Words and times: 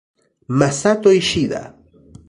Masato 0.59 1.09
Ishida 1.13 1.61